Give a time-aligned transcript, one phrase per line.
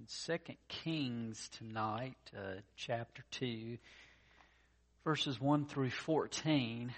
[0.00, 3.76] in Second Kings tonight, uh, chapter 2,
[5.04, 6.94] verses 1 through 14,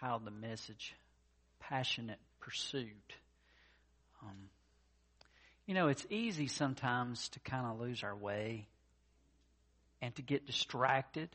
[0.00, 0.94] titled the message,
[1.58, 3.14] Passionate Pursuit.
[4.22, 4.48] Um,
[5.66, 8.68] you know, it's easy sometimes to kind of lose our way
[10.00, 11.30] and to get distracted.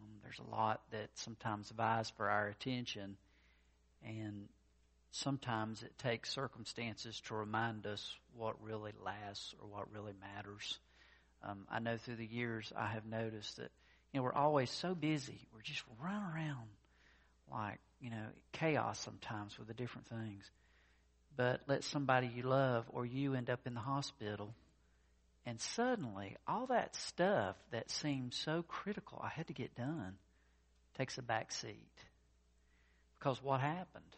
[0.00, 3.16] Um, there's a lot that sometimes vies for our attention,
[4.04, 4.48] and
[5.10, 10.78] sometimes it takes circumstances to remind us what really lasts or what really matters.
[11.42, 13.70] Um, I know through the years I have noticed that
[14.12, 16.68] you know we're always so busy, we're just running around
[17.50, 20.50] like you know chaos sometimes with the different things.
[21.36, 24.54] But let somebody you love or you end up in the hospital,
[25.46, 30.14] and suddenly all that stuff that seemed so critical, I had to get done,
[30.98, 31.88] takes a back seat.
[33.18, 34.16] Because what happened?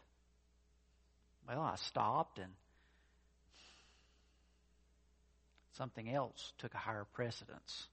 [1.46, 2.52] Well, I stopped and
[5.72, 7.88] something else took a higher precedence.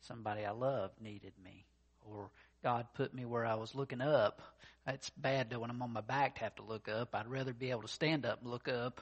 [0.00, 1.64] Somebody I loved needed me,
[2.02, 2.30] or
[2.62, 4.42] God put me where I was looking up.
[4.86, 7.14] It's bad though when I'm on my back to have to look up.
[7.14, 9.00] I'd rather be able to stand up and look up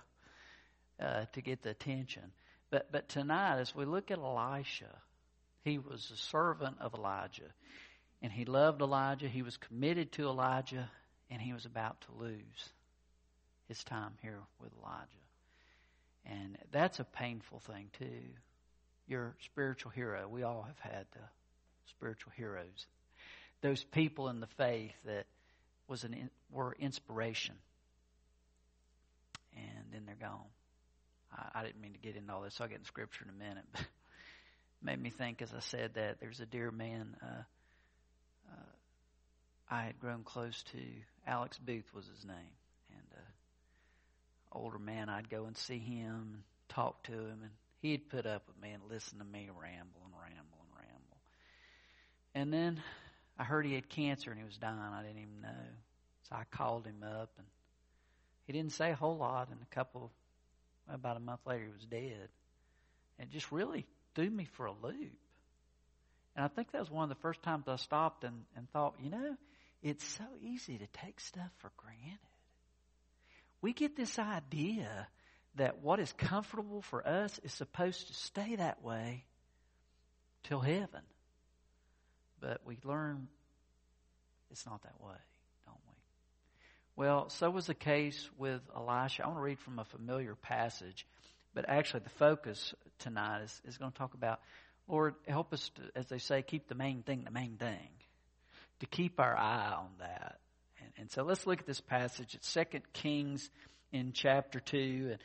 [1.01, 2.23] uh, to get the attention.
[2.71, 4.97] But but tonight, as we look at Elisha,
[5.65, 7.53] he was a servant of Elijah,
[8.21, 9.29] and he loved Elijah.
[9.29, 10.89] He was committed to Elijah,
[11.31, 12.73] and he was about to lose
[13.73, 15.07] his time here with Elijah.
[16.27, 18.21] And that's a painful thing, too.
[19.09, 20.29] Your spiritual hero.
[20.29, 21.25] We all have had uh,
[21.87, 22.87] spiritual heroes.
[23.63, 25.25] Those people in the faith that
[25.89, 27.55] was an were inspiration.
[29.57, 30.39] And then they're gone.
[31.35, 32.61] I, I didn't mean to get into all this.
[32.61, 33.65] I'll get in Scripture in a minute.
[33.73, 33.87] But
[34.83, 37.43] made me think as I said that there's a dear man uh,
[38.53, 38.73] uh,
[39.71, 40.79] I had grown close to.
[41.27, 42.53] Alex Booth was his name
[44.55, 47.51] older man, I'd go and see him and talk to him, and
[47.81, 51.19] he'd put up with me and listen to me ramble and ramble and ramble.
[52.35, 52.83] And then
[53.39, 54.79] I heard he had cancer and he was dying.
[54.79, 55.65] I didn't even know.
[56.29, 57.47] So I called him up, and
[58.47, 59.49] he didn't say a whole lot.
[59.51, 60.13] And a couple,
[60.89, 62.29] about a month later, he was dead.
[63.19, 65.19] And it just really threw me for a loop.
[66.35, 68.95] And I think that was one of the first times I stopped and, and thought,
[69.03, 69.37] you know,
[69.83, 72.19] it's so easy to take stuff for granted
[73.63, 75.07] we get this idea
[75.57, 79.25] that what is comfortable for us is supposed to stay that way
[80.45, 81.03] till heaven.
[82.41, 83.29] But we learn
[84.51, 85.17] it's not that way,
[85.65, 85.95] don't we?
[86.97, 89.25] Well, so was the case with Elisha.
[89.25, 91.07] I want to read from a familiar passage,
[91.55, 94.41] but actually the focus tonight is, is going to talk about,
[94.89, 97.89] Lord, help us to, as they say, keep the main thing the main thing.
[98.81, 100.39] To keep our eye on that.
[100.99, 102.35] And, so let's look at this passage.
[102.35, 103.51] It's Second Kings
[103.93, 105.09] in chapter 2.
[105.13, 105.19] And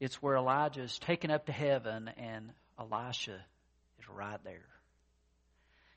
[0.00, 3.44] it's where Elijah is taken up to heaven and Elisha
[3.98, 4.66] is right there.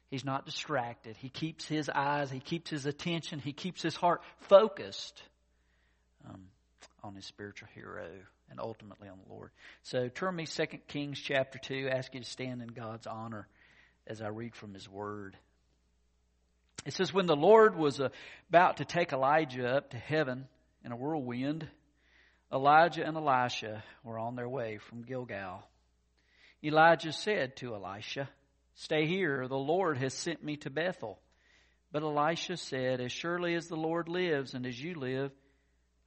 [0.10, 1.16] He's not distracted.
[1.18, 5.24] He keeps his eyes, he keeps his attention, he keeps his heart focused
[6.28, 6.42] um,
[7.02, 8.10] on his spiritual hero
[8.50, 9.52] and ultimately on the Lord.
[9.84, 11.88] So turn me 2 Kings chapter 2.
[11.90, 13.48] ask you to stand in God's honor
[14.06, 15.38] as I read from his word.
[16.86, 18.10] It says, When the Lord was uh,
[18.50, 20.48] about to take Elijah up to heaven
[20.84, 21.68] in a whirlwind,
[22.52, 25.64] Elijah and Elisha were on their way from Gilgal.
[26.64, 28.30] Elijah said to Elisha,
[28.76, 31.20] Stay here, the Lord has sent me to Bethel.
[31.92, 35.32] But Elisha said, As surely as the Lord lives and as you live,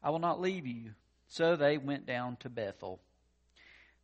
[0.02, 0.92] I will not leave you.
[1.28, 3.00] So they went down to Bethel.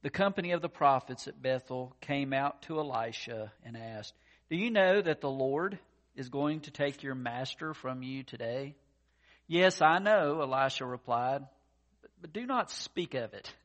[0.02, 4.14] The company of the prophets at Bethel came out to Elisha and asked,
[4.48, 5.78] Do you know that the Lord
[6.16, 8.74] is going to take your master from you today?
[9.46, 11.42] Yes, I know, Elisha replied
[12.20, 13.52] but do not speak of it.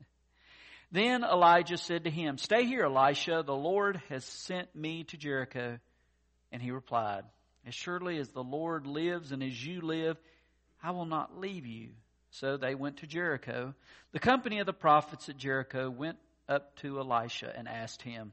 [0.92, 3.42] Then Elijah said to him, Stay here, Elisha.
[3.44, 5.78] The Lord has sent me to Jericho.
[6.52, 7.24] And he replied,
[7.66, 10.16] As surely as the Lord lives and as you live,
[10.80, 11.88] I will not leave you.
[12.30, 13.74] So they went to Jericho.
[14.12, 16.18] The company of the prophets at Jericho went
[16.48, 18.32] up to Elisha and asked him,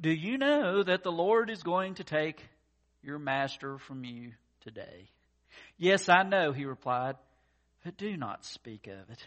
[0.00, 2.42] Do you know that the Lord is going to take
[3.02, 4.32] your master from you
[4.62, 5.10] today?
[5.78, 7.16] Yes, I know, he replied,
[7.84, 9.26] but do not speak of it.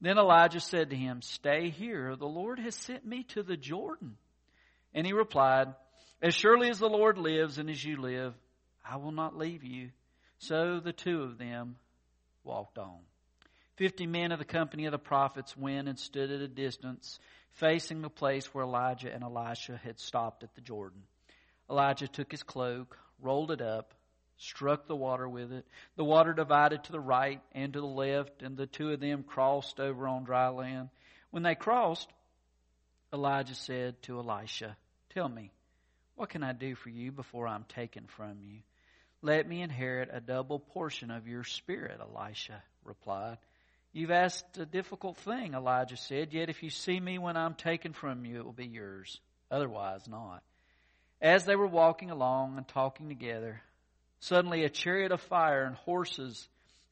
[0.00, 2.16] Then Elijah said to him, Stay here.
[2.16, 4.16] The Lord has sent me to the Jordan.
[4.92, 5.68] And he replied,
[6.20, 8.34] As surely as the Lord lives and as you live,
[8.84, 9.90] I will not leave you.
[10.38, 11.76] So the two of them
[12.42, 12.98] walked on.
[13.76, 17.20] Fifty men of the company of the prophets went and stood at a distance,
[17.52, 21.02] facing the place where Elijah and Elisha had stopped at the Jordan.
[21.70, 23.94] Elijah took his cloak, rolled it up,
[24.36, 25.66] struck the water with it.
[25.96, 29.22] The water divided to the right and to the left, and the two of them
[29.22, 30.90] crossed over on dry land.
[31.30, 32.10] When they crossed,
[33.12, 34.76] Elijah said to Elisha,
[35.10, 35.52] Tell me,
[36.16, 38.58] what can I do for you before I'm taken from you?
[39.22, 43.38] Let me inherit a double portion of your spirit, Elisha replied.
[43.92, 47.92] You've asked a difficult thing, Elijah said, yet if you see me when I'm taken
[47.92, 49.20] from you, it will be yours.
[49.50, 50.42] Otherwise, not.
[51.22, 53.62] As they were walking along and talking together,
[54.18, 56.48] suddenly a chariot of fire and horses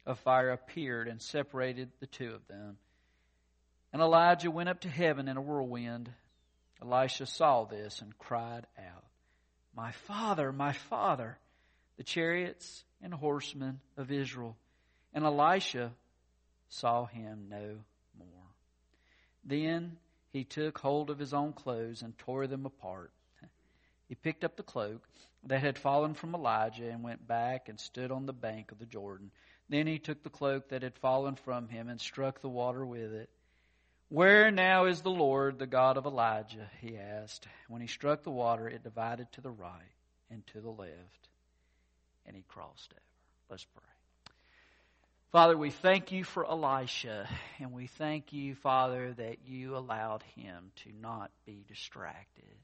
[0.07, 2.79] of fire appeared and separated the two of them.
[3.93, 6.11] And Elijah went up to heaven in a whirlwind.
[6.81, 9.05] Elisha saw this and cried out,
[9.75, 11.37] My father, my father,
[11.97, 14.57] the chariots and horsemen of Israel.
[15.13, 15.91] And Elisha
[16.69, 17.81] saw him no
[18.17, 18.47] more.
[19.45, 19.97] Then
[20.33, 23.11] he took hold of his own clothes and tore them apart.
[24.11, 25.09] He picked up the cloak
[25.45, 28.85] that had fallen from Elijah and went back and stood on the bank of the
[28.85, 29.31] Jordan.
[29.69, 33.15] Then he took the cloak that had fallen from him and struck the water with
[33.15, 33.31] it.
[34.09, 36.69] Where now is the Lord, the God of Elijah?
[36.81, 37.47] he asked.
[37.69, 39.95] When he struck the water, it divided to the right
[40.29, 41.29] and to the left,
[42.27, 43.01] and he crossed over.
[43.49, 43.85] Let's pray.
[45.31, 47.29] Father, we thank you for Elisha,
[47.61, 52.57] and we thank you, Father, that you allowed him to not be distracted,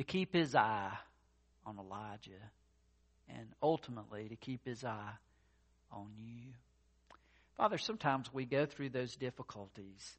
[0.00, 0.96] to keep his eye
[1.66, 2.30] on Elijah,
[3.28, 5.12] and ultimately to keep his eye
[5.92, 6.54] on you.
[7.58, 10.16] Father, sometimes we go through those difficulties,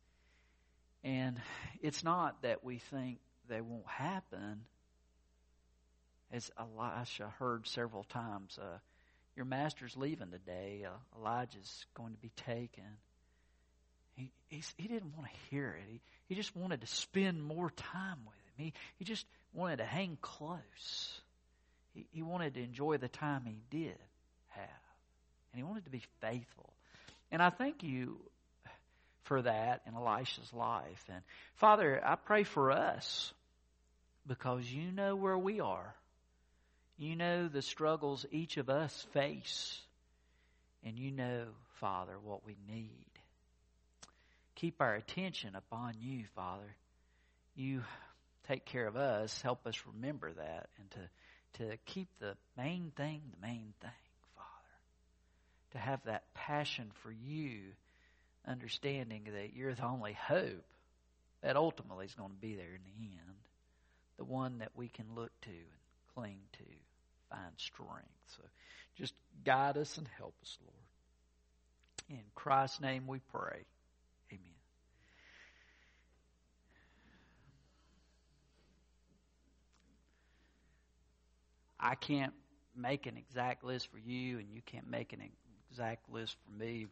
[1.04, 1.42] and
[1.82, 3.18] it's not that we think
[3.50, 4.66] they won't happen.
[6.32, 8.78] As Elisha heard several times, uh,
[9.36, 10.86] your master's leaving today.
[10.86, 12.84] Uh, Elijah's going to be taken.
[14.14, 15.90] He, he didn't want to hear it.
[15.92, 18.36] He, he just wanted to spend more time with.
[18.62, 21.22] He, he just wanted to hang close.
[21.94, 23.98] He, he wanted to enjoy the time he did
[24.50, 24.68] have.
[25.52, 26.74] And he wanted to be faithful.
[27.32, 28.18] And I thank you
[29.24, 31.04] for that in Elisha's life.
[31.10, 31.22] And
[31.56, 33.34] Father, I pray for us
[34.28, 35.96] because you know where we are.
[36.98, 39.80] You know the struggles each of us face.
[40.84, 41.46] And you know,
[41.80, 43.06] Father, what we need.
[44.56, 46.76] Keep our attention upon you, Father.
[47.56, 47.82] You
[48.48, 49.42] take care of us.
[49.42, 53.92] Help us remember that and to, to keep the main thing the main thing,
[54.36, 54.78] Father.
[55.72, 57.60] To have that passion for you,
[58.48, 60.66] understanding that you're the only hope
[61.42, 63.38] that ultimately is going to be there in the end.
[64.18, 66.64] The one that we can look to and cling to
[67.30, 68.10] find strength.
[68.38, 68.44] So
[68.96, 72.20] just guide us and help us, Lord.
[72.20, 73.64] In Christ's name we pray.
[74.32, 74.62] Amen.
[81.82, 82.34] I can't
[82.76, 85.22] make an exact list for you, and you can't make an
[85.70, 86.88] exact list for me.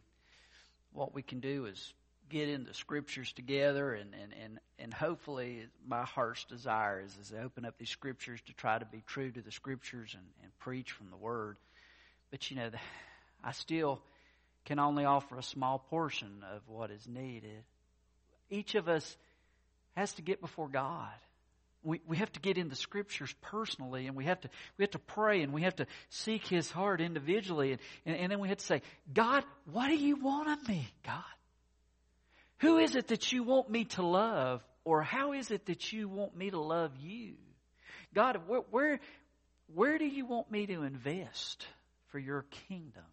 [0.92, 1.94] What we can do is
[2.28, 7.30] get in the scriptures together and, and, and, and hopefully my heart's desire is, is
[7.30, 10.58] to open up these scriptures to try to be true to the scriptures and, and
[10.60, 11.56] preach from the word.
[12.30, 12.70] But you know,
[13.44, 14.00] I still
[14.64, 17.64] can only offer a small portion of what is needed.
[18.48, 19.16] Each of us
[19.96, 21.08] has to get before God.
[21.82, 24.90] We, we have to get in the scriptures personally and we have to, we have
[24.90, 28.48] to pray and we have to seek His heart individually and, and, and then we
[28.48, 28.82] have to say,
[29.12, 31.22] God, what do you want of me, God?
[32.58, 34.62] Who is it that you want me to love?
[34.84, 37.34] Or how is it that you want me to love you?
[38.14, 39.00] God, where, where,
[39.74, 41.66] where do you want me to invest
[42.08, 43.04] for your kingdom?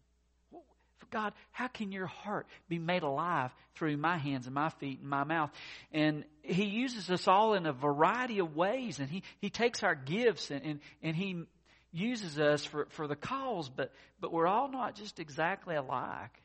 [1.12, 5.10] God, how can your heart be made alive through my hands and my feet and
[5.10, 5.52] my mouth?
[5.92, 9.96] And He uses us all in a variety of ways, and He, he takes our
[9.96, 11.44] gifts and, and, and He
[11.92, 16.42] uses us for, for the cause, but, but we're all not just exactly alike.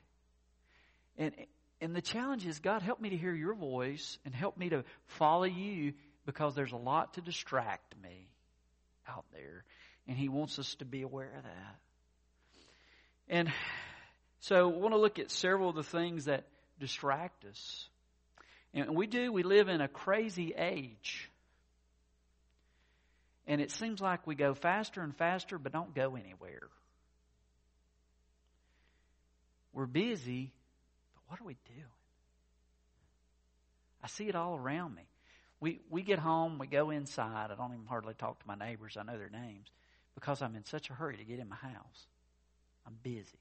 [1.18, 1.32] And,
[1.80, 4.84] and the challenge is, God, help me to hear your voice and help me to
[5.06, 8.28] follow you because there's a lot to distract me
[9.08, 9.64] out there.
[10.06, 11.76] And He wants us to be aware of that.
[13.28, 13.52] And
[14.42, 16.44] so I want to look at several of the things that
[16.80, 17.88] distract us.
[18.74, 21.30] And we do, we live in a crazy age.
[23.46, 26.68] And it seems like we go faster and faster, but don't go anywhere.
[29.72, 30.52] We're busy,
[31.14, 31.86] but what are we doing?
[34.02, 35.02] I see it all around me.
[35.60, 37.50] We, we get home, we go inside.
[37.52, 38.96] I don't even hardly talk to my neighbors.
[38.98, 39.68] I know their names
[40.16, 42.06] because I'm in such a hurry to get in my house.
[42.84, 43.38] I'm busy.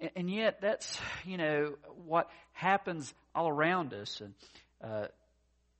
[0.00, 1.74] And, and yet, that's, you know,
[2.04, 4.20] what happens all around us.
[4.20, 4.34] And
[4.82, 5.06] uh,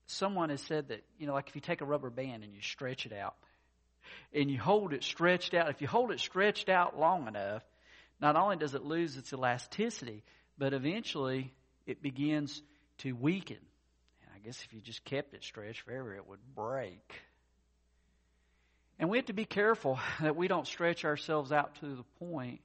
[0.07, 2.63] someone has said that, you know, like if you take a rubber band and you
[2.63, 3.35] stretch it out
[4.33, 7.63] and you hold it stretched out, if you hold it stretched out long enough,
[8.21, 10.25] not only does it lose its elasticity,
[10.57, 11.53] but eventually
[11.87, 12.63] it begins
[12.99, 13.59] to weaken.
[14.23, 17.21] And I I guess if you just kept it stretched forever, it would break.
[18.99, 22.61] And we have to be careful that we don't stretch ourselves out to the point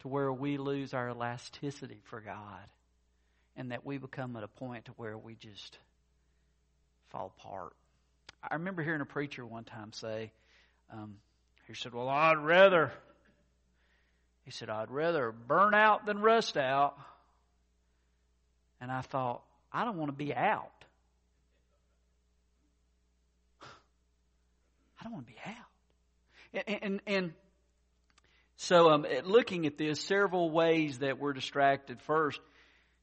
[0.00, 2.68] to where we lose our elasticity for God
[3.56, 5.78] and that we become at a point to where we just
[7.08, 7.72] fall apart.
[8.42, 10.30] I remember hearing a preacher one time say,
[10.92, 11.16] um,
[11.66, 12.92] he said, Well, I'd rather,
[14.44, 16.96] he said, I'd rather burn out than rust out.
[18.80, 20.70] And I thought, I don't want to be out.
[23.62, 26.64] I don't want to be out.
[26.66, 27.32] And, and, and
[28.56, 32.00] so, um, looking at this, several ways that we're distracted.
[32.02, 32.40] First,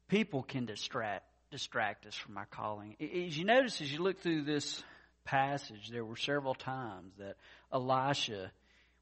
[0.08, 2.96] people can distract distract us from our calling.
[3.00, 4.84] As you notice, as you look through this
[5.24, 7.36] passage, there were several times that
[7.72, 8.52] Elisha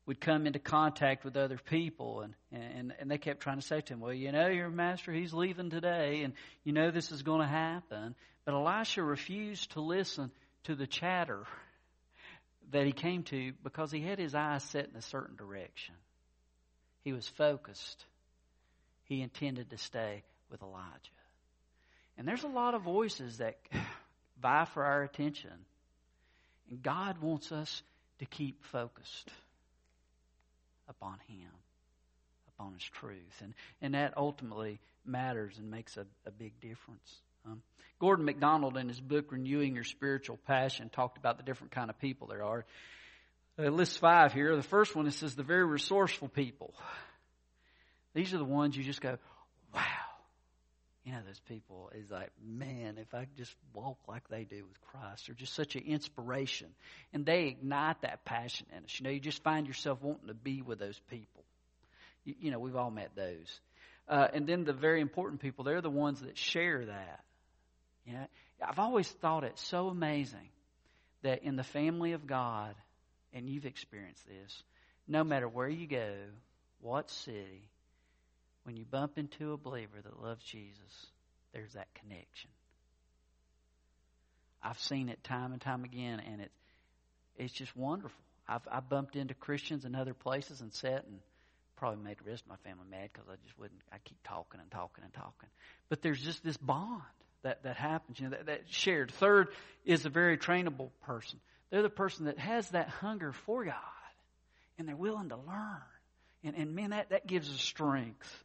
[0.06, 3.80] would come into contact with other people and, and, and they kept trying to say
[3.80, 6.34] to him, well, you know, your master, he's leaving today and
[6.66, 8.16] you know this is going to happen.
[8.44, 10.30] But Elisha refused to listen
[10.66, 11.46] to the chatter
[12.72, 15.96] that he came to because he had his eyes set in a certain direction.
[17.04, 18.06] He was focused.
[19.04, 21.12] He intended to stay with Elijah.
[22.18, 23.58] And there's a lot of voices that
[24.42, 25.52] vie for our attention.
[26.70, 27.82] And God wants us
[28.20, 29.30] to keep focused
[30.88, 31.50] upon Him,
[32.56, 33.42] upon His truth.
[33.42, 37.22] And, and that ultimately matters and makes a, a big difference.
[37.46, 37.62] Um,
[38.00, 42.00] Gordon MacDonald, in his book Renewing Your Spiritual Passion, talked about the different kind of
[42.00, 42.66] people there are.
[43.60, 44.56] Uh, list five here.
[44.56, 46.74] The first one, it says the very resourceful people.
[48.14, 49.18] These are the ones you just go,
[49.74, 49.82] wow.
[51.04, 54.80] You know, those people is like, man, if I just walk like they do with
[54.82, 56.68] Christ, they're just such an inspiration.
[57.12, 59.00] And they ignite that passion in us.
[59.00, 61.44] You know, you just find yourself wanting to be with those people.
[62.24, 63.60] You, you know, we've all met those.
[64.08, 67.24] Uh, and then the very important people, they're the ones that share that.
[68.06, 68.28] You know,
[68.68, 70.50] I've always thought it so amazing
[71.24, 72.76] that in the family of God,
[73.34, 74.64] and you've experienced this,
[75.08, 76.14] no matter where you go,
[76.82, 77.70] what city,
[78.64, 81.08] when you bump into a believer that loves Jesus,
[81.54, 82.50] there's that connection.
[84.64, 86.56] I've seen it time and time again, and it's
[87.38, 88.12] it's just wonderful.
[88.48, 91.20] I've I bumped into Christians in other places and sat and
[91.78, 93.82] probably made the rest of my family mad because I just wouldn't.
[93.92, 95.50] I keep talking and talking and talking,
[95.90, 97.02] but there's just this bond
[97.42, 98.20] that that happens.
[98.20, 99.12] You know that, that shared.
[99.12, 99.48] Third
[99.84, 101.40] is a very trainable person.
[101.72, 103.76] They're the person that has that hunger for God,
[104.78, 105.82] and they're willing to learn.
[106.44, 108.44] And, and man, that, that gives us strength.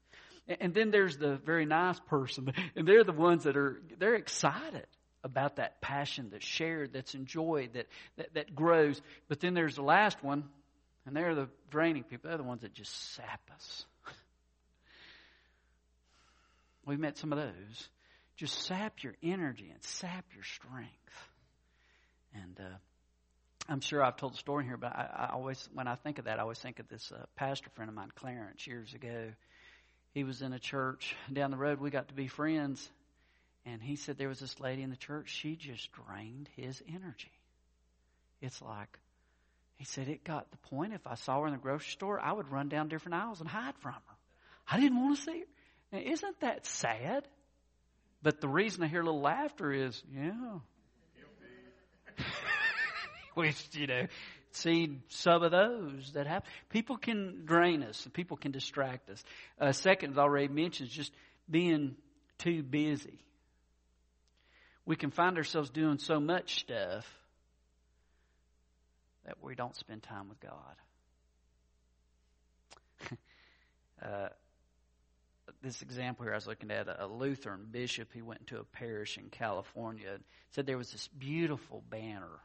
[0.49, 4.15] And, and then there's the very nice person, and they're the ones that are they're
[4.15, 4.87] excited
[5.25, 9.01] about that passion that's shared, that's enjoyed, that, that, that grows.
[9.29, 10.45] But then there's the last one,
[11.05, 12.29] and they're the draining people.
[12.29, 13.85] They're the ones that just sap us.
[16.87, 17.89] We've met some of those.
[18.37, 20.93] Just sap your energy and sap your strength.
[22.35, 22.77] And uh,
[23.69, 26.27] I'm sure I've told the story here, but I, I, always, when I think of
[26.27, 29.33] that, I always think of this uh, pastor friend of mine, Clarence, years ago.
[30.13, 31.81] He was in a church down the road.
[31.81, 32.89] We got to be friends.
[33.65, 35.31] And he said there was this lady in the church.
[35.31, 37.33] She just drained his energy.
[38.41, 38.99] It's like,
[39.77, 42.33] he said, it got the point if I saw her in the grocery store, I
[42.33, 44.17] would run down different aisles and hide from her.
[44.71, 45.47] I didn't want to see her.
[45.93, 47.27] Now, isn't that sad?
[48.23, 50.59] But the reason I hear a little laughter is, yeah.
[53.37, 54.07] Which, you know,
[54.53, 56.49] see some of those that happen.
[56.71, 59.23] People can drain us, people can distract us.
[59.61, 61.13] Uh, second, as I already mentioned, is just
[61.51, 61.97] being
[62.39, 63.19] too busy.
[64.87, 67.07] We can find ourselves doing so much stuff
[69.27, 70.77] that we don't spend time with God.
[74.03, 74.29] uh,
[75.63, 78.15] this example here, I was looking at a Lutheran bishop.
[78.15, 82.41] He went into a parish in California and said there was this beautiful banner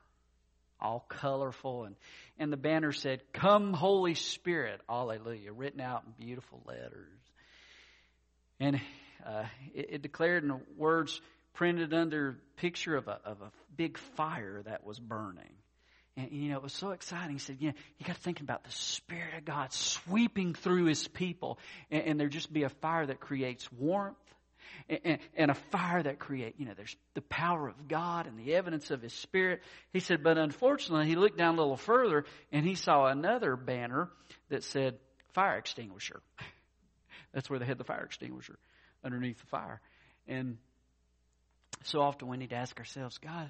[0.81, 1.85] all colorful.
[1.85, 1.95] And,
[2.37, 7.07] and the banner said, Come, Holy Spirit, Alleluia, written out in beautiful letters.
[8.59, 8.79] And
[9.25, 11.19] uh, it, it, declared in words
[11.53, 15.53] printed under picture of a, of a big fire that was burning.
[16.17, 17.31] And, you know, it was so exciting.
[17.33, 20.85] He said, you know, you got to think about the Spirit of God sweeping through
[20.85, 21.57] His people.
[21.89, 24.17] And, and there just be a fire that creates warmth
[24.89, 28.55] and, and a fire that create, you know, there's the power of God and the
[28.55, 29.61] evidence of His Spirit.
[29.93, 34.09] He said, but unfortunately, he looked down a little further and he saw another banner
[34.49, 34.97] that said
[35.33, 36.21] fire extinguisher.
[37.33, 38.57] That's where they had the fire extinguisher
[39.03, 39.81] underneath the fire.
[40.27, 40.57] And
[41.83, 43.49] so often we need to ask ourselves, God,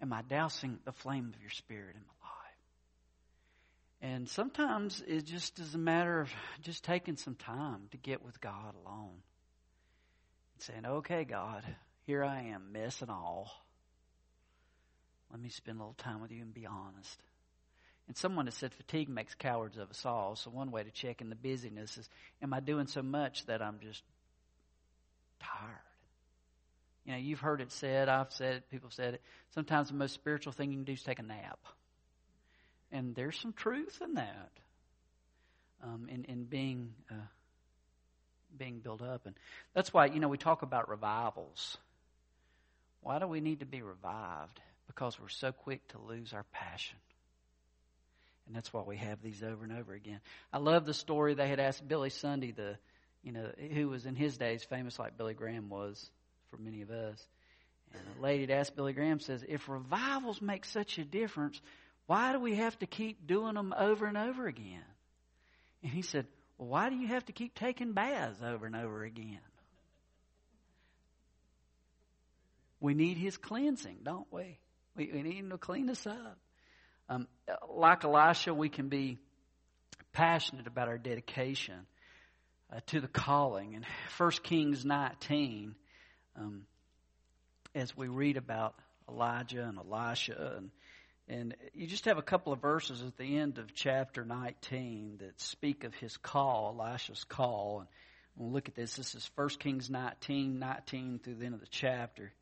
[0.00, 2.30] am I dousing the flame of your Spirit in my life?
[4.02, 6.30] And sometimes it just is a matter of
[6.62, 9.18] just taking some time to get with God alone
[10.62, 11.64] saying, okay, God,
[12.06, 13.50] here I am, mess and all.
[15.30, 17.22] Let me spend a little time with you and be honest.
[18.08, 20.34] And someone has said fatigue makes cowards of us all.
[20.34, 22.08] So one way to check in the busyness is,
[22.42, 24.02] am I doing so much that I'm just
[25.38, 25.78] tired?
[27.04, 29.22] You know, you've heard it said, I've said it, people have said it.
[29.54, 31.60] Sometimes the most spiritual thing you can do is take a nap.
[32.92, 34.50] And there's some truth in that,
[35.82, 37.14] um, in, in being, uh,
[38.56, 39.26] being built up.
[39.26, 39.34] And
[39.74, 41.76] that's why, you know, we talk about revivals.
[43.02, 44.60] Why do we need to be revived?
[44.86, 46.98] Because we're so quick to lose our passion.
[48.46, 50.20] And that's why we have these over and over again.
[50.52, 52.76] I love the story they had asked Billy Sunday, the
[53.22, 56.10] you know, who was in his days famous like Billy Graham was
[56.50, 57.24] for many of us.
[57.92, 61.60] And a lady had asked Billy Graham says, if revivals make such a difference,
[62.06, 64.84] why do we have to keep doing them over and over again?
[65.82, 66.26] And he said,
[66.60, 69.40] well, why do you have to keep taking baths over and over again?
[72.80, 74.58] We need his cleansing, don't we?
[74.94, 76.38] We, we need him to clean us up.
[77.08, 77.28] Um,
[77.70, 79.16] like Elisha, we can be
[80.12, 81.86] passionate about our dedication
[82.70, 83.72] uh, to the calling.
[83.72, 83.86] In
[84.18, 85.74] 1 Kings 19,
[86.36, 86.66] um,
[87.74, 88.74] as we read about
[89.08, 90.70] Elijah and Elisha, and,
[91.30, 95.40] and you just have a couple of verses at the end of chapter 19 that
[95.40, 97.78] speak of his call, Elisha's call.
[97.78, 97.88] And
[98.36, 98.96] we'll look at this.
[98.96, 102.32] This is 1 Kings 19, 19 through the end of the chapter It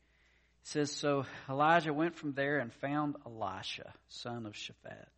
[0.63, 5.09] says, So Elijah went from there and found Elisha, son of Shaphat.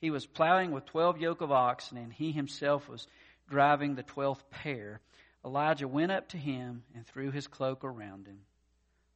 [0.00, 3.06] He was plowing with twelve yoke of oxen, and he himself was
[3.48, 5.00] driving the twelfth pair.
[5.44, 8.40] Elijah went up to him and threw his cloak around him.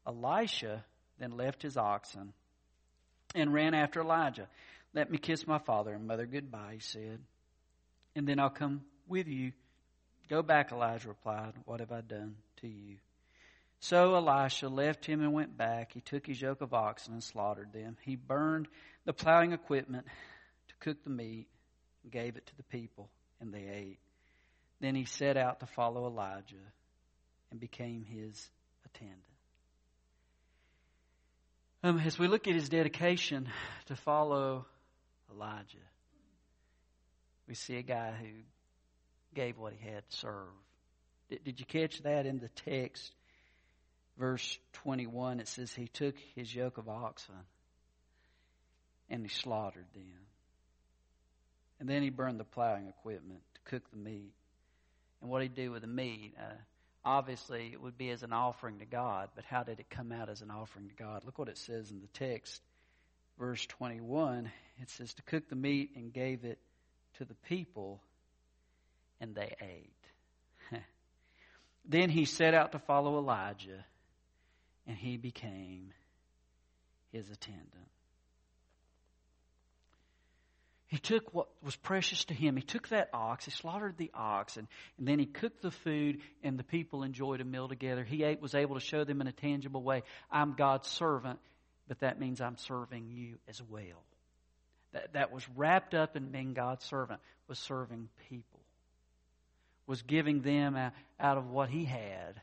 [0.06, 0.84] Elisha
[1.18, 2.34] then left his oxen
[3.36, 4.48] and ran after Elijah.
[4.94, 7.20] Let me kiss my father and mother goodbye, he said,
[8.16, 9.52] and then I'll come with you.
[10.28, 11.52] Go back, Elijah replied.
[11.66, 12.96] What have I done to you?
[13.78, 15.92] So Elisha left him and went back.
[15.92, 17.96] He took his yoke of oxen and slaughtered them.
[18.02, 18.68] He burned
[19.04, 20.06] the plowing equipment
[20.68, 21.46] to cook the meat
[22.02, 23.98] and gave it to the people, and they ate.
[24.80, 26.56] Then he set out to follow Elijah
[27.50, 28.50] and became his
[28.86, 29.22] attendant.
[31.86, 33.48] Um, as we look at his dedication
[33.86, 34.66] to follow
[35.32, 35.76] Elijah,
[37.46, 38.26] we see a guy who
[39.34, 40.48] gave what he had to serve.
[41.30, 43.12] Did, did you catch that in the text?
[44.18, 47.34] verse 21, it says, He took his yoke of oxen
[49.08, 50.26] and he slaughtered them.
[51.78, 54.32] And then he burned the plowing equipment to cook the meat.
[55.20, 56.34] And what did he do with the meat?
[56.36, 56.54] Uh,
[57.06, 60.28] obviously, it would be as an offering to God, but how did it come out
[60.28, 61.24] as an offering to God?
[61.24, 62.60] Look what it says in the text,
[63.38, 64.50] verse 21.
[64.82, 66.58] It says, To cook the meat and gave it
[67.18, 68.02] to the people,
[69.20, 70.80] and they ate.
[71.84, 73.84] then he set out to follow Elijah
[74.86, 75.92] and he became
[77.12, 77.90] his attendant.
[80.88, 82.56] He took what was precious to him.
[82.56, 84.68] He took that ox, he slaughtered the ox, and,
[84.98, 88.04] and then he cooked the food, and the people enjoyed a meal together.
[88.04, 91.40] He ate, was able to show them in a tangible way I'm God's servant,
[91.88, 94.04] but that means I'm serving you as well.
[94.92, 98.60] That, that was wrapped up in being God's servant, was serving people,
[99.88, 100.76] was giving them
[101.18, 102.40] out, of what he had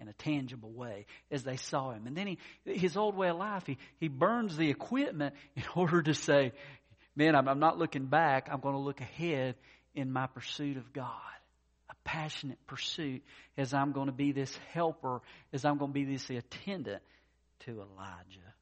[0.00, 2.06] in a tangible way as they saw him.
[2.06, 6.02] And then he, his old way of life, he, he burns the equipment in order
[6.02, 6.52] to say,
[7.16, 8.48] man, I'm, I'm not looking back.
[8.52, 9.56] I'm going to look ahead
[9.94, 11.10] in my pursuit of God.
[11.90, 13.22] A passionate pursuit
[13.56, 17.02] as I'm going to be this helper, as I'm going to be this attendant
[17.60, 18.52] to Elijah.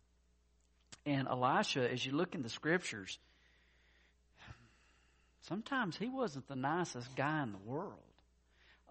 [1.04, 3.18] And Elisha, as you look in the scriptures,
[5.42, 7.98] sometimes he wasn't the nicest guy in the world.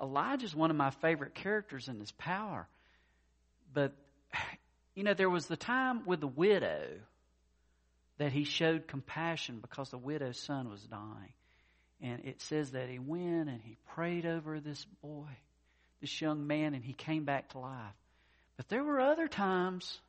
[0.02, 2.68] Elijah's one of my favorite characters in his power.
[3.74, 3.94] But,
[4.96, 6.88] you know, there was the time with the widow
[8.18, 11.34] that he showed compassion because the widow's son was dying.
[12.02, 15.30] And it says that he went and he prayed over this boy,
[16.02, 17.96] this young man, and he came back to life.
[18.58, 20.00] But there were other times,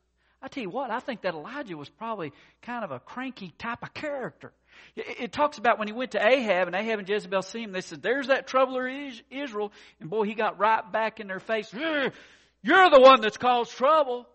[0.43, 3.83] I tell you what, I think that Elijah was probably kind of a cranky type
[3.83, 4.53] of character.
[4.97, 7.81] It, talks about when he went to Ahab and Ahab and Jezebel see him, they
[7.81, 8.89] said, there's that troubler
[9.31, 9.73] Israel.
[10.01, 11.73] And boy, he got right back in their face.
[11.73, 14.27] You're the one that's caused trouble.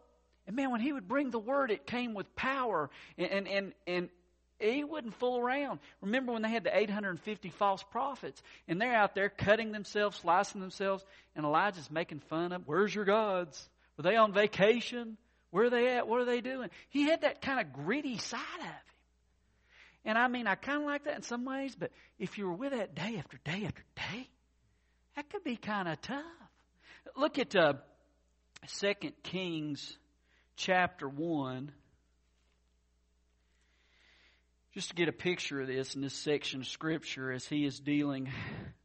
[0.50, 4.10] And man, when he would bring the word, it came with power and, and, and,
[4.60, 5.80] he wouldn't fool around.
[6.02, 10.60] Remember when they had the 850 false prophets and they're out there cutting themselves, slicing
[10.60, 13.70] themselves, and Elijah's making fun of, where's your gods?
[13.96, 15.18] Were they on vacation?
[15.52, 16.08] Where are they at?
[16.08, 16.72] What are they doing?
[16.90, 18.74] He had that kind of gritty side of him.
[20.04, 22.56] And I mean, I kind of like that in some ways, but if you were
[22.56, 24.28] with that day after day after day,
[25.16, 26.24] that could be kind of tough.
[27.16, 27.74] Look at uh,
[28.66, 29.98] Second Kings
[30.60, 31.72] chapter 1.
[34.74, 37.80] Just to get a picture of this in this section of Scripture as he is
[37.80, 38.30] dealing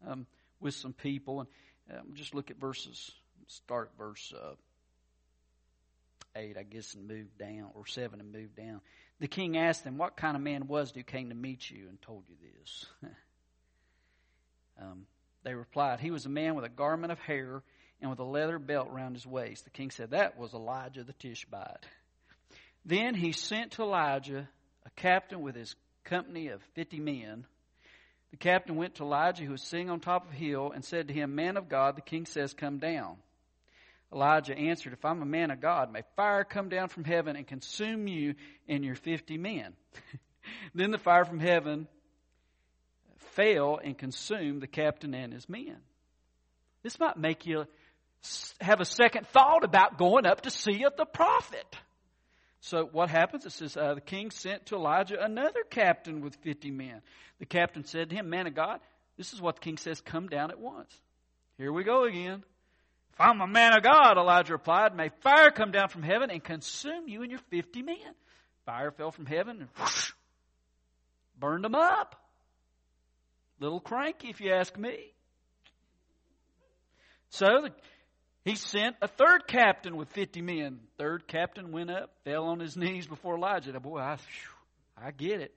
[0.08, 0.26] um,
[0.60, 1.40] with some people.
[1.40, 3.10] And um, just look at verses,
[3.48, 4.54] start verse uh,
[6.36, 8.80] 8, I guess, and move down, or 7 and move down.
[9.18, 11.88] The king asked them, What kind of man was it who came to meet you
[11.88, 12.86] and told you this?
[14.80, 15.06] um,
[15.42, 17.62] they replied, He was a man with a garment of hair
[18.04, 19.64] and with a leather belt round his waist.
[19.64, 21.86] The king said, That was Elijah the Tishbite.
[22.84, 24.46] Then he sent to Elijah
[24.84, 27.46] a captain with his company of fifty men.
[28.30, 31.08] The captain went to Elijah, who was sitting on top of a hill, and said
[31.08, 33.16] to him, Man of God, the king says, Come down.
[34.12, 37.46] Elijah answered, If I'm a man of God, may fire come down from heaven and
[37.46, 38.34] consume you
[38.68, 39.72] and your fifty men.
[40.74, 41.88] then the fire from heaven
[43.32, 45.78] fell and consumed the captain and his men.
[46.82, 47.64] This might make you
[48.60, 51.76] have a second thought about going up to see the prophet.
[52.60, 53.44] So what happens?
[53.44, 57.02] It says uh, the king sent to Elijah another captain with fifty men.
[57.38, 58.80] The captain said to him, "Man of God,
[59.16, 60.94] this is what the king says: Come down at once."
[61.58, 62.42] Here we go again.
[63.12, 66.42] If I'm a man of God, Elijah replied, may fire come down from heaven and
[66.42, 67.96] consume you and your fifty men.
[68.66, 70.10] Fire fell from heaven and whoosh,
[71.38, 72.16] burned them up.
[73.60, 75.12] Little cranky, if you ask me.
[77.28, 77.70] So the,
[78.44, 80.80] he sent a third captain with 50 men.
[80.98, 83.72] Third captain went up, fell on his knees before Elijah.
[83.72, 84.18] Now, boy, I,
[84.96, 85.54] I get it.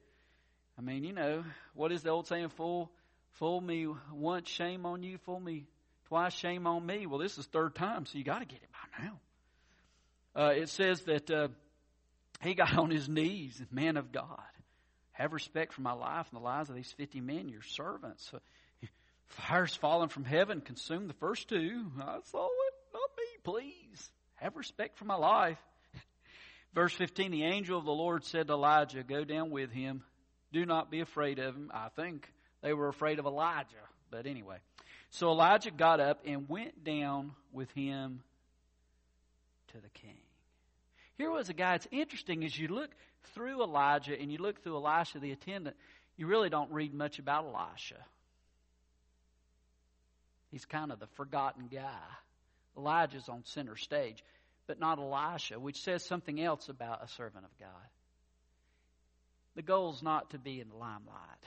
[0.78, 2.50] I mean, you know, what is the old saying?
[2.50, 2.92] Fool,
[3.34, 5.18] fool me once, shame on you.
[5.26, 5.66] Fool me
[6.08, 7.06] twice, shame on me.
[7.08, 9.20] Well, this is third time, so you got to get it by now.
[10.46, 11.48] Uh, it says that uh,
[12.42, 14.40] he got on his knees, man of God.
[15.14, 18.32] Have respect for my life and the lives of these 50 men, your servants.
[19.26, 21.92] Fire's fallen from heaven, consumed the first two.
[22.00, 22.67] I saw it,
[23.48, 24.12] please.
[24.36, 25.58] Have respect for my life.
[26.76, 30.04] Verse 15 The angel of the Lord said to Elijah, Go down with him.
[30.52, 31.72] Do not be afraid of him.
[31.74, 32.30] I think
[32.62, 33.76] they were afraid of Elijah,
[34.12, 34.58] but anyway.
[35.12, 38.22] So Elijah got up and went down with him
[39.72, 40.18] to the king.
[41.18, 42.92] Here was a guy, it's interesting as you look
[43.34, 45.76] through Elijah and you look through Elisha the attendant,
[46.18, 47.98] you really don't read much about Elisha.
[50.52, 51.98] He's kind of the forgotten guy.
[52.78, 54.24] Elijah's on center stage,
[54.68, 57.70] but not Elisha, which says something else about a servant of God.
[59.56, 61.44] The goal is not to be in the limelight.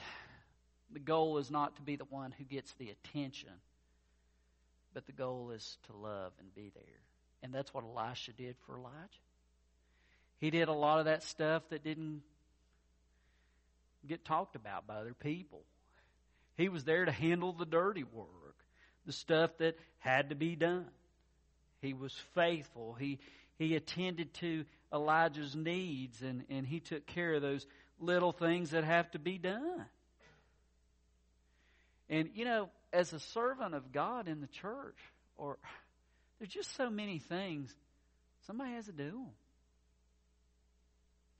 [0.91, 3.53] The goal is not to be the one who gets the attention,
[4.93, 6.83] but the goal is to love and be there.
[7.43, 8.97] And that's what Elisha did for Elijah.
[10.39, 12.23] He did a lot of that stuff that didn't
[14.07, 15.61] get talked about by other people.
[16.57, 18.57] He was there to handle the dirty work,
[19.05, 20.87] the stuff that had to be done.
[21.81, 22.93] He was faithful.
[22.93, 23.19] He
[23.61, 27.65] he attended to Elijah's needs and, and he took care of those
[27.99, 29.85] little things that have to be done.
[32.09, 34.97] And, you know, as a servant of God in the church,
[35.37, 35.57] or
[36.39, 37.73] there's just so many things,
[38.47, 39.29] somebody has to do them.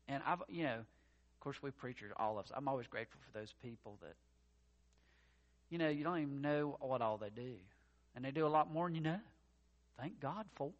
[0.07, 3.37] And I've, you know, of course, we preachers, all of us, I'm always grateful for
[3.37, 4.13] those people that,
[5.71, 7.55] you know, you don't even know what all they do.
[8.15, 9.19] And they do a lot more than you know.
[9.99, 10.71] Thank God for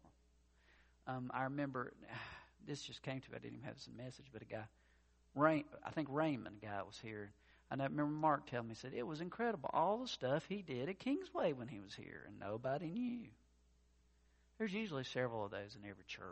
[1.06, 1.16] them.
[1.16, 1.92] Um, I remember,
[2.66, 4.64] this just came to me, I didn't even have this message, but a guy,
[5.34, 7.32] Ray, I think Raymond, a guy was here.
[7.70, 9.70] And I remember Mark telling me, he said, it was incredible.
[9.72, 13.28] All the stuff he did at Kingsway when he was here, and nobody knew.
[14.58, 16.22] There's usually several of those in every church.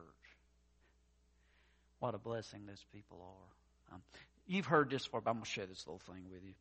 [1.98, 3.94] What a blessing those people are.
[3.94, 4.02] Um,
[4.46, 6.54] you've heard this before, but I'm going to share this little thing with you.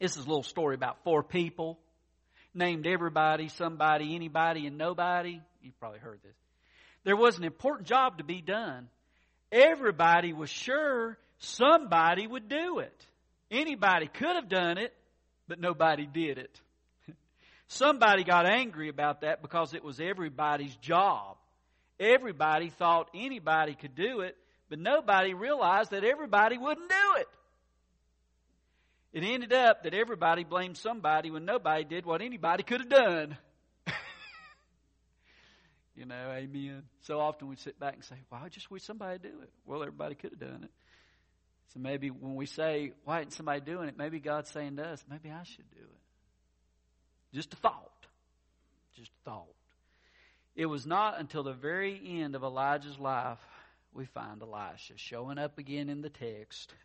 [0.00, 1.78] This is a little story about four people.
[2.54, 5.40] Named everybody, somebody, anybody, and nobody.
[5.60, 6.36] You've probably heard this.
[7.04, 8.88] There was an important job to be done.
[9.50, 13.06] Everybody was sure somebody would do it.
[13.50, 14.92] Anybody could have done it,
[15.46, 16.60] but nobody did it.
[17.68, 21.36] Somebody got angry about that because it was everybody's job.
[22.00, 24.36] Everybody thought anybody could do it,
[24.68, 27.28] but nobody realized that everybody wouldn't do it.
[29.14, 33.36] It ended up that everybody blamed somebody when nobody did what anybody could have done.
[35.94, 36.82] you know, amen.
[37.02, 39.50] So often we sit back and say, well, I just wish somebody do it.
[39.66, 40.70] Well, everybody could have done it.
[41.72, 43.96] So maybe when we say, why isn't somebody doing it?
[43.96, 47.36] Maybe God's saying to us, maybe I should do it.
[47.36, 48.06] Just a thought.
[48.96, 49.54] Just a thought.
[50.56, 53.38] It was not until the very end of Elijah's life
[53.92, 56.74] we find Elisha showing up again in the text.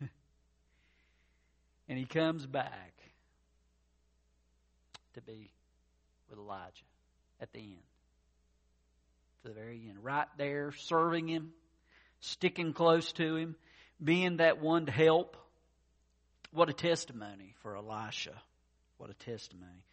[1.90, 2.94] and he comes back
[5.14, 5.50] to be
[6.30, 6.84] with Elijah
[7.40, 7.82] at the end.
[9.42, 9.98] to the very end.
[10.00, 11.50] Right there, serving him,
[12.20, 13.56] sticking close to him,
[14.02, 15.36] being that one to help.
[16.52, 18.40] What a testimony for Elisha.
[18.98, 19.84] What a testimony.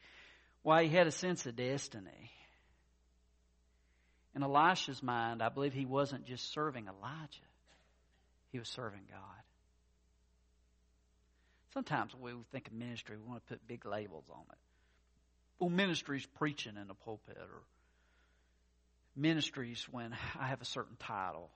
[0.62, 2.32] Why, he had a sense of destiny.
[4.36, 7.50] In Elisha's mind, I believe he wasn't just serving Elijah,
[8.52, 9.47] he was serving God.
[11.74, 14.58] Sometimes we think of ministry, we want to put big labels on it.
[15.60, 17.62] Well, ministry's preaching in a pulpit, or
[19.16, 21.50] ministry's when I have a certain title.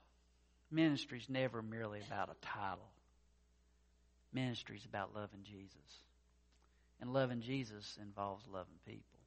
[0.70, 2.88] Ministry's never merely about a title.
[4.32, 5.76] Ministry's about loving Jesus.
[7.00, 9.18] And loving Jesus involves loving people.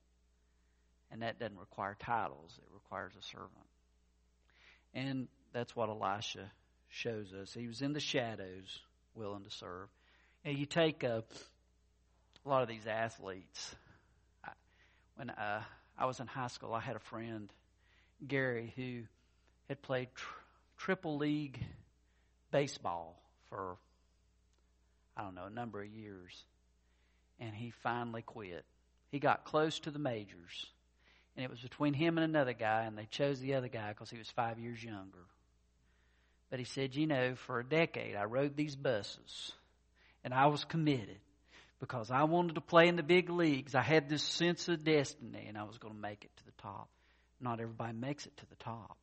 [1.12, 3.52] And that doesn't require titles, it requires a servant.
[4.94, 6.52] And that's what Elisha
[6.90, 7.54] shows us.
[7.54, 8.80] He was in the shadows,
[9.14, 9.90] willing to serve.
[10.46, 11.24] And you take a,
[12.46, 13.76] a lot of these athletes.
[14.44, 14.52] I,
[15.16, 15.64] when uh,
[15.98, 17.52] I was in high school, I had a friend,
[18.26, 19.02] Gary, who
[19.68, 20.40] had played tr-
[20.78, 21.60] triple league
[22.52, 23.76] baseball for,
[25.18, 26.46] I don't know, a number of years.
[27.40, 28.64] And he finally quit.
[29.12, 30.68] He got close to the majors
[31.36, 34.10] and it was between him and another guy, and they chose the other guy because
[34.10, 35.26] he was five years younger.
[36.50, 39.52] But he said, You know, for a decade I rode these buses,
[40.26, 41.20] and I was committed
[41.80, 43.76] because I wanted to play in the big leagues.
[43.76, 46.62] I had this sense of destiny, and I was going to make it to the
[46.62, 46.90] top.
[47.40, 48.98] Not everybody makes it to the top,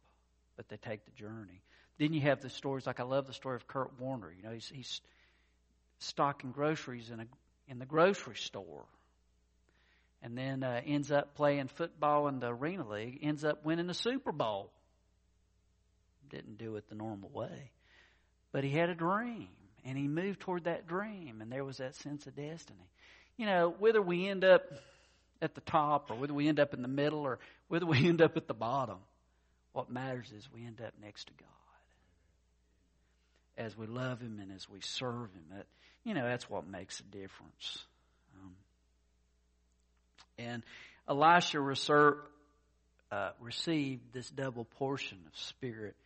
[0.56, 1.62] but they take the journey.
[1.98, 4.30] Then you have the stories like I love the story of Kurt Warner.
[4.36, 5.00] You know, he's, he's
[5.98, 7.26] stocking groceries in a
[7.68, 8.84] in the grocery store
[10.22, 13.94] and then uh, ends up playing football in the Arena League, ends up winning the
[13.94, 14.70] Super Bowl.
[16.30, 17.70] Didn't do it the normal way.
[18.52, 19.48] But he had a dream,
[19.84, 22.88] and he moved toward that dream, and there was that sense of destiny.
[23.36, 24.62] You know, whether we end up
[25.40, 28.22] at the top, or whether we end up in the middle, or whether we end
[28.22, 28.98] up at the bottom,
[29.72, 31.48] what matters is we end up next to God.
[33.56, 35.66] As we love Him and as we serve Him, that,
[36.04, 37.78] you know, that's what makes a difference.
[38.42, 38.54] Um,
[40.38, 40.62] and
[41.08, 42.18] Elisha reser-
[43.10, 45.96] uh, received this double portion of spirit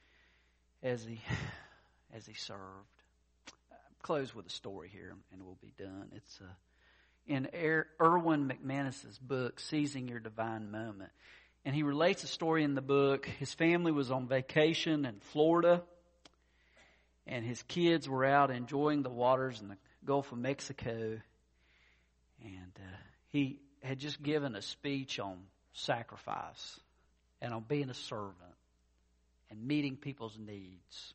[0.82, 1.20] as he
[2.16, 2.60] as he served.
[4.06, 6.12] Close with a story here, and we'll be done.
[6.14, 6.44] It's uh,
[7.26, 11.10] in er- Erwin McManus's book, "Seizing Your Divine Moment,"
[11.64, 13.26] and he relates a story in the book.
[13.26, 15.82] His family was on vacation in Florida,
[17.26, 21.20] and his kids were out enjoying the waters in the Gulf of Mexico,
[22.44, 22.96] and uh,
[23.30, 25.36] he had just given a speech on
[25.72, 26.78] sacrifice
[27.40, 28.54] and on being a servant
[29.50, 31.14] and meeting people's needs.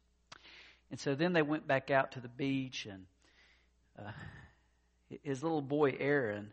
[0.91, 3.05] And so then they went back out to the beach, and
[3.97, 4.11] uh,
[5.23, 6.51] his little boy Aaron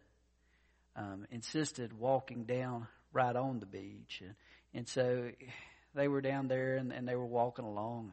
[0.96, 4.22] um, insisted walking down right on the beach.
[4.24, 4.35] And,
[4.74, 5.31] and so
[5.94, 8.12] they were down there and, and they were walking along.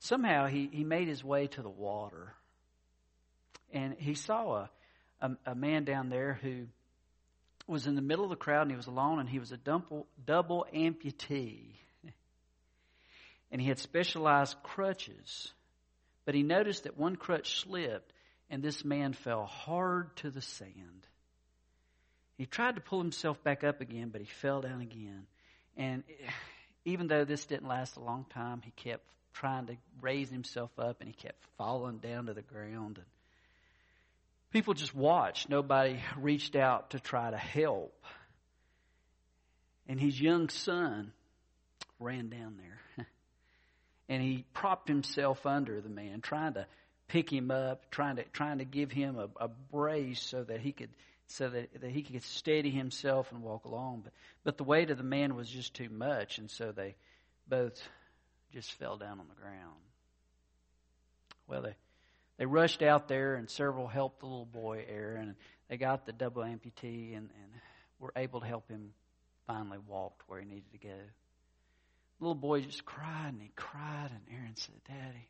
[0.00, 2.34] Somehow he, he made his way to the water.
[3.72, 4.70] And he saw a,
[5.20, 6.66] a, a man down there who
[7.66, 9.56] was in the middle of the crowd and he was alone and he was a
[9.56, 11.76] double, double amputee.
[13.50, 15.52] And he had specialized crutches.
[16.24, 18.12] But he noticed that one crutch slipped
[18.50, 21.06] and this man fell hard to the sand.
[22.36, 25.26] He tried to pull himself back up again, but he fell down again.
[25.76, 26.04] And
[26.84, 31.00] even though this didn't last a long time, he kept trying to raise himself up
[31.00, 32.98] and he kept falling down to the ground.
[32.98, 33.06] And
[34.52, 35.48] people just watched.
[35.48, 38.04] Nobody reached out to try to help.
[39.86, 41.12] And his young son
[41.98, 42.80] ran down there.
[44.08, 46.66] And he propped himself under the man, trying to
[47.08, 50.72] pick him up, trying to trying to give him a, a brace so that he
[50.72, 50.90] could
[51.26, 54.02] so that, that he could steady himself and walk along.
[54.04, 54.12] But
[54.44, 56.96] but the weight of the man was just too much, and so they
[57.48, 57.80] both
[58.52, 59.80] just fell down on the ground.
[61.46, 61.74] Well, they
[62.38, 65.36] they rushed out there, and several helped the little boy, Aaron.
[65.68, 67.52] They got the double amputee and, and
[67.98, 68.90] were able to help him
[69.46, 70.98] finally walk to where he needed to go.
[72.24, 75.28] Little boy just cried and he cried, and Aaron said, Daddy,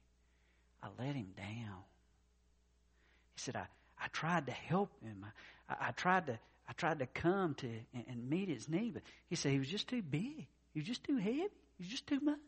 [0.80, 1.82] I let him down.
[3.34, 3.66] He said, I,
[4.00, 5.26] I tried to help him.
[5.68, 9.02] I, I tried to I tried to come to and, and meet his need, but
[9.26, 10.46] he said he was just too big.
[10.72, 11.40] He was just too heavy.
[11.40, 12.38] He was just too much.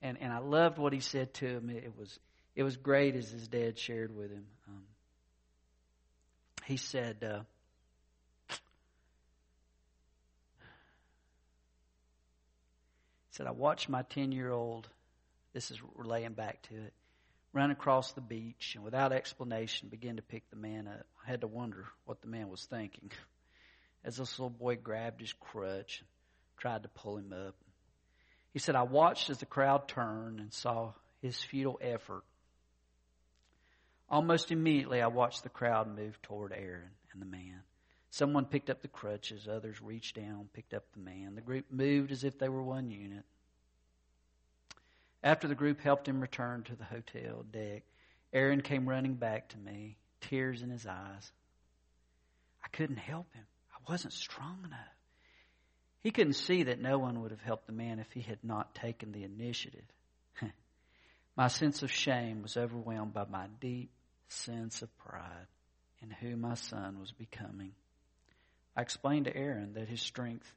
[0.00, 1.68] And and I loved what he said to him.
[1.68, 2.18] It was
[2.56, 4.46] it was great as his dad shared with him.
[4.68, 4.84] Um,
[6.64, 7.40] he said, uh,
[13.38, 14.88] said, I watched my 10 year old,
[15.52, 16.92] this is relaying back to it,
[17.52, 21.06] run across the beach and without explanation begin to pick the man up.
[21.24, 23.12] I had to wonder what the man was thinking.
[24.04, 26.08] As this little boy grabbed his crutch, and
[26.58, 27.54] tried to pull him up.
[28.52, 32.24] He said, I watched as the crowd turned and saw his futile effort.
[34.08, 37.62] Almost immediately, I watched the crowd move toward Aaron and the man.
[38.10, 41.34] Someone picked up the crutches, others reached down, picked up the man.
[41.34, 43.24] The group moved as if they were one unit.
[45.22, 47.82] After the group helped him return to the hotel deck,
[48.32, 51.32] Aaron came running back to me, tears in his eyes.
[52.64, 53.44] I couldn't help him.
[53.72, 54.78] I wasn't strong enough.
[56.00, 58.74] He couldn't see that no one would have helped the man if he had not
[58.74, 59.84] taken the initiative.
[61.36, 63.90] my sense of shame was overwhelmed by my deep
[64.28, 65.46] sense of pride
[66.02, 67.72] in who my son was becoming.
[68.78, 70.48] I explained to Aaron that his strength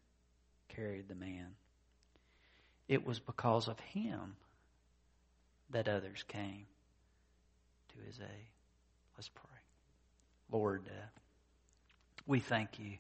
[0.70, 1.56] carried the man.
[2.88, 4.36] It was because of him
[5.72, 6.68] that others came
[7.90, 8.48] to his aid.
[9.18, 9.58] Let's pray.
[10.52, 11.08] Lord, uh,
[12.28, 13.00] we thank you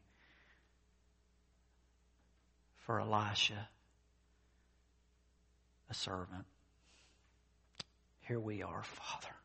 [2.87, 3.69] for Elisha,
[5.87, 6.45] a servant.
[8.21, 9.35] Here we are, Father.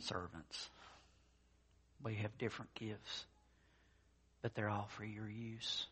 [0.00, 0.68] Servants.
[2.02, 3.24] We have different gifts,
[4.42, 5.86] but they're all for your use.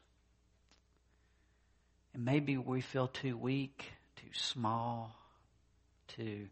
[2.14, 3.84] And maybe we feel too weak,
[4.16, 5.14] too small,
[6.16, 6.46] too,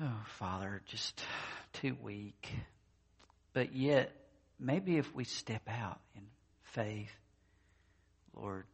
[0.00, 1.22] oh, Father, just
[1.74, 2.48] too weak.
[3.52, 4.12] But yet,
[4.58, 6.22] maybe if we step out in
[6.62, 7.12] faith,
[8.34, 8.64] Lord,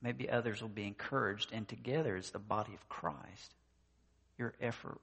[0.00, 3.54] maybe others will be encouraged, and together as the body of Christ,
[4.38, 5.00] your effort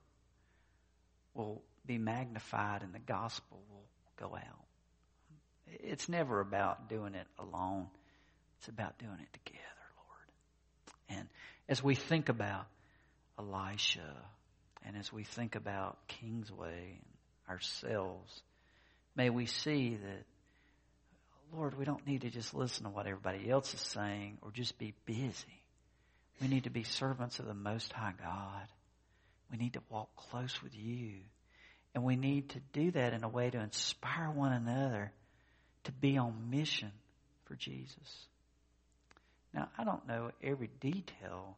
[1.34, 4.66] will be magnified and the gospel will go out.
[5.68, 7.88] It's never about doing it alone.
[8.60, 9.62] It's about doing it together,
[9.98, 11.20] Lord.
[11.20, 11.28] And
[11.68, 12.66] as we think about
[13.38, 14.16] Elisha
[14.86, 18.42] and as we think about Kingsway and ourselves,
[19.16, 20.26] may we see that,
[21.56, 24.78] Lord, we don't need to just listen to what everybody else is saying or just
[24.78, 25.64] be busy.
[26.42, 28.68] We need to be servants of the Most High God.
[29.52, 31.14] We need to walk close with you.
[31.96, 35.14] And we need to do that in a way to inspire one another
[35.86, 36.92] to be on mission
[37.46, 38.28] for Jesus.
[39.54, 41.58] Now, I don't know every detail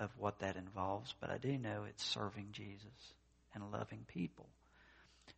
[0.00, 3.12] of what that involves, but I do know it's serving Jesus
[3.54, 4.46] and loving people.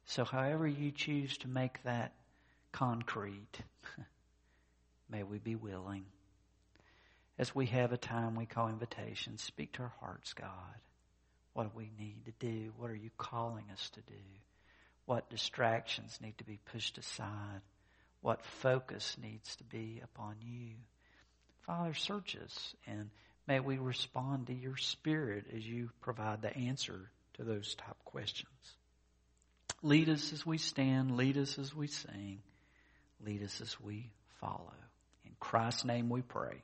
[0.05, 2.13] So, however you choose to make that
[2.71, 3.59] concrete,
[5.11, 6.05] may we be willing.
[7.39, 10.49] As we have a time we call invitation, speak to our hearts, God.
[11.59, 12.71] What do we need to do?
[12.77, 14.23] What are you calling us to do?
[15.07, 17.63] What distractions need to be pushed aside?
[18.21, 20.77] What focus needs to be upon you?
[21.67, 23.11] Father, search us and
[23.49, 28.53] may we respond to your spirit as you provide the answer to those type questions.
[29.83, 31.17] Lead us as we stand.
[31.17, 32.39] Lead us as we sing.
[33.27, 34.77] Lead us as we follow.
[35.25, 36.63] In Christ's name we pray.